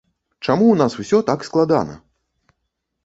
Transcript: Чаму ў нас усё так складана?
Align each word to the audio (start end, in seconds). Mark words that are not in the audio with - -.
Чаму 0.45 0.65
ў 0.69 0.75
нас 0.81 0.95
усё 1.03 1.21
так 1.29 1.45
складана? 1.49 1.95